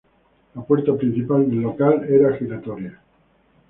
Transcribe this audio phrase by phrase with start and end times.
[0.55, 2.99] La puerta principal del local era giratoria.